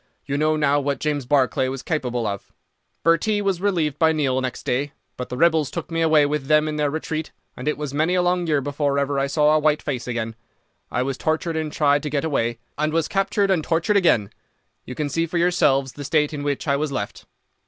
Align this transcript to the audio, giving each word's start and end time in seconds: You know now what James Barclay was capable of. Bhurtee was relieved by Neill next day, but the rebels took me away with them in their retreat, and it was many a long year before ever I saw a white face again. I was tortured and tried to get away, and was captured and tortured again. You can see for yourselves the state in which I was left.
You 0.25 0.35
know 0.35 0.55
now 0.55 0.79
what 0.79 0.99
James 0.99 1.27
Barclay 1.27 1.67
was 1.67 1.83
capable 1.83 2.25
of. 2.25 2.51
Bhurtee 3.05 3.39
was 3.39 3.61
relieved 3.61 3.99
by 3.99 4.11
Neill 4.11 4.41
next 4.41 4.63
day, 4.63 4.93
but 5.15 5.29
the 5.29 5.37
rebels 5.37 5.69
took 5.69 5.91
me 5.91 6.01
away 6.01 6.25
with 6.25 6.47
them 6.47 6.67
in 6.67 6.77
their 6.77 6.89
retreat, 6.89 7.29
and 7.55 7.67
it 7.67 7.77
was 7.77 7.93
many 7.93 8.15
a 8.15 8.23
long 8.23 8.47
year 8.47 8.61
before 8.61 8.97
ever 8.97 9.19
I 9.19 9.27
saw 9.27 9.53
a 9.55 9.59
white 9.59 9.83
face 9.83 10.07
again. 10.07 10.35
I 10.89 11.03
was 11.03 11.19
tortured 11.19 11.55
and 11.55 11.71
tried 11.71 12.01
to 12.01 12.09
get 12.09 12.25
away, 12.25 12.57
and 12.79 12.91
was 12.91 13.07
captured 13.07 13.51
and 13.51 13.63
tortured 13.63 13.95
again. 13.95 14.31
You 14.85 14.95
can 14.95 15.07
see 15.07 15.27
for 15.27 15.37
yourselves 15.37 15.91
the 15.93 16.03
state 16.03 16.33
in 16.33 16.41
which 16.41 16.67
I 16.67 16.77
was 16.77 16.91
left. 16.91 17.27